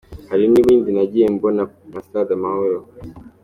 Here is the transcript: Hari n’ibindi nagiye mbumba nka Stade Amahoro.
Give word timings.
Hari 0.29 0.45
n’ibindi 0.51 0.89
nagiye 0.93 1.27
mbumba 1.33 1.63
nka 1.91 1.99
Stade 2.05 2.31
Amahoro. 2.37 2.79